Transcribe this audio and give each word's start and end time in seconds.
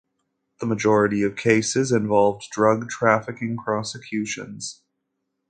The 0.59 0.65
majority 0.65 1.21
of 1.21 1.35
cases 1.35 1.91
involved 1.91 2.47
drug 2.51 2.89
trafficking 2.89 3.55
prosecutions. 3.55 4.81